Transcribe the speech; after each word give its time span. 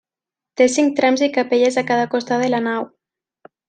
Té 0.61 0.67
cinc 0.75 0.95
trams 1.01 1.23
i 1.27 1.29
capelles 1.37 1.79
a 1.83 1.87
cada 1.93 2.11
costat 2.17 2.45
de 2.47 2.53
la 2.57 2.67
nau. 2.71 2.93